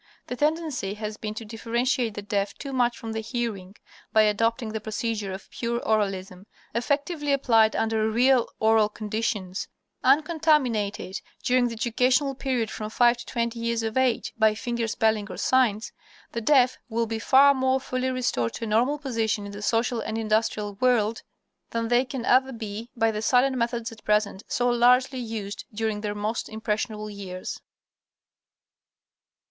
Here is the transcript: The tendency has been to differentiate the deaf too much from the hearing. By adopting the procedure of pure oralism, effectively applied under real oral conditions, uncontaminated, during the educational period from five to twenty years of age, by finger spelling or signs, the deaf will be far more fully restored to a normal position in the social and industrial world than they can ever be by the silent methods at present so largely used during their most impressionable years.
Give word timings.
The 0.25 0.35
tendency 0.35 0.95
has 0.95 1.15
been 1.17 1.35
to 1.35 1.45
differentiate 1.45 2.15
the 2.15 2.23
deaf 2.23 2.55
too 2.55 2.73
much 2.73 2.97
from 2.97 3.11
the 3.13 3.19
hearing. 3.19 3.75
By 4.11 4.23
adopting 4.23 4.69
the 4.69 4.81
procedure 4.81 5.31
of 5.31 5.47
pure 5.51 5.79
oralism, 5.81 6.47
effectively 6.73 7.31
applied 7.31 7.75
under 7.75 8.09
real 8.09 8.49
oral 8.59 8.89
conditions, 8.89 9.67
uncontaminated, 10.03 11.21
during 11.43 11.67
the 11.67 11.73
educational 11.75 12.33
period 12.33 12.71
from 12.71 12.89
five 12.89 13.17
to 13.17 13.25
twenty 13.27 13.59
years 13.59 13.83
of 13.83 13.95
age, 13.95 14.33
by 14.39 14.55
finger 14.55 14.87
spelling 14.87 15.27
or 15.29 15.37
signs, 15.37 15.91
the 16.31 16.41
deaf 16.41 16.79
will 16.89 17.05
be 17.05 17.19
far 17.19 17.53
more 17.53 17.79
fully 17.79 18.09
restored 18.09 18.53
to 18.53 18.63
a 18.63 18.67
normal 18.67 18.97
position 18.97 19.45
in 19.45 19.51
the 19.51 19.61
social 19.61 19.99
and 19.99 20.17
industrial 20.17 20.73
world 20.81 21.21
than 21.69 21.89
they 21.89 22.05
can 22.05 22.25
ever 22.25 22.51
be 22.51 22.89
by 22.95 23.11
the 23.11 23.21
silent 23.21 23.55
methods 23.55 23.91
at 23.91 24.03
present 24.03 24.41
so 24.47 24.67
largely 24.67 25.19
used 25.19 25.65
during 25.71 26.01
their 26.01 26.15
most 26.15 26.49
impressionable 26.49 27.07
years. 27.11 27.61